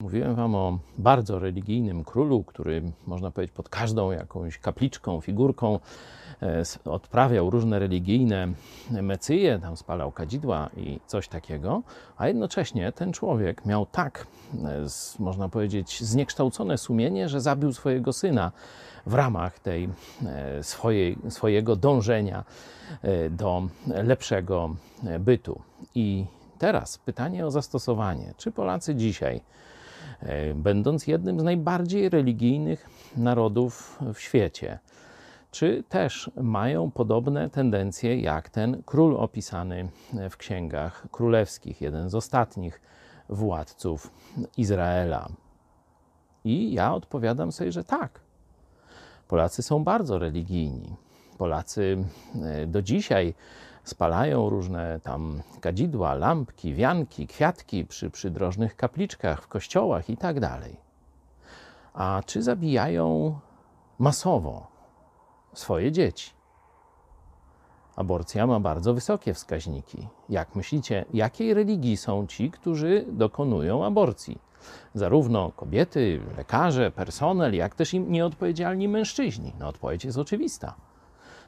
[0.00, 5.78] Mówiłem wam o bardzo religijnym królu, który można powiedzieć pod każdą jakąś kapliczką, figurką
[6.42, 8.48] e, odprawiał różne religijne
[8.90, 11.82] mecyje, tam spalał kadzidła i coś takiego,
[12.16, 14.26] a jednocześnie ten człowiek miał tak,
[14.64, 14.86] e,
[15.18, 18.52] można powiedzieć, zniekształcone sumienie, że zabił swojego syna
[19.06, 19.88] w ramach tej
[20.26, 22.44] e, swojej, swojego dążenia
[23.30, 24.76] do lepszego
[25.20, 25.60] bytu.
[25.94, 26.24] I
[26.58, 28.34] teraz pytanie o zastosowanie.
[28.36, 29.40] Czy Polacy dzisiaj
[30.54, 34.78] będąc jednym z najbardziej religijnych narodów w świecie.
[35.50, 39.88] Czy też mają podobne tendencje jak ten król opisany
[40.30, 42.80] w księgach królewskich, jeden z ostatnich
[43.28, 44.10] władców
[44.56, 45.28] Izraela?
[46.44, 48.20] I ja odpowiadam sobie, że tak.
[49.28, 50.96] Polacy są bardzo religijni.
[51.40, 52.04] Polacy
[52.42, 53.34] e, do dzisiaj
[53.84, 60.76] spalają różne tam kadzidła, lampki, wianki, kwiatki przy przydrożnych kapliczkach, w kościołach i tak dalej.
[61.94, 63.38] A czy zabijają
[63.98, 64.66] masowo
[65.52, 66.30] swoje dzieci?
[67.96, 70.08] Aborcja ma bardzo wysokie wskaźniki.
[70.28, 74.38] Jak myślicie, jakiej religii są ci, którzy dokonują aborcji?
[74.94, 79.52] Zarówno kobiety, lekarze, personel, jak też im nieodpowiedzialni mężczyźni.
[79.58, 80.89] No, odpowiedź jest oczywista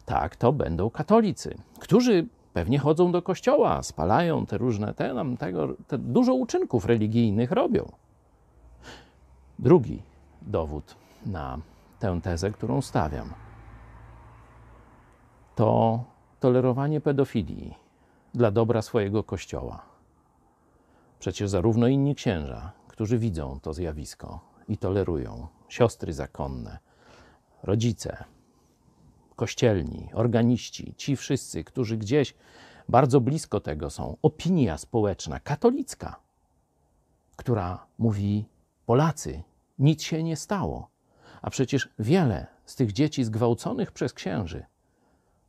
[0.07, 5.69] tak, to będą katolicy, którzy pewnie chodzą do kościoła, spalają te różne, te, nam tego,
[5.87, 7.93] te dużo uczynków religijnych robią.
[9.59, 10.03] Drugi
[10.43, 11.59] dowód na
[11.99, 13.33] tę tezę, którą stawiam,
[15.55, 16.05] to
[16.41, 17.75] tolerowanie pedofilii
[18.35, 19.83] dla dobra swojego kościoła.
[21.19, 26.79] Przecież zarówno inni księża, którzy widzą to zjawisko i tolerują, siostry zakonne,
[27.63, 28.25] rodzice,
[29.37, 32.35] kościelni, organiści, ci wszyscy, którzy gdzieś
[32.89, 36.21] bardzo blisko tego są, opinia społeczna katolicka,
[37.37, 38.45] która mówi:
[38.87, 39.43] Polacy,
[39.79, 40.91] nic się nie stało.
[41.43, 44.65] A przecież wiele z tych dzieci zgwałconych przez księży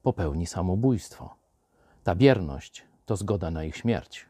[0.03, 1.35] popełni samobójstwo.
[2.03, 4.25] Ta bierność to zgoda na ich śmierć.